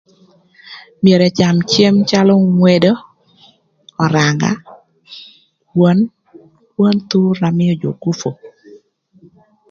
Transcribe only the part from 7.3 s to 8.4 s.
na mïö jö gupu.